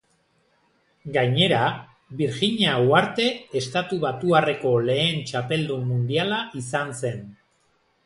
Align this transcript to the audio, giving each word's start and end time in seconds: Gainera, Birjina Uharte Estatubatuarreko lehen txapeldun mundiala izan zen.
Gainera, 1.17 1.59
Birjina 2.21 2.73
Uharte 2.87 3.29
Estatubatuarreko 3.63 4.75
lehen 4.91 5.23
txapeldun 5.31 5.89
mundiala 5.95 6.45
izan 6.67 6.95
zen. 7.07 7.27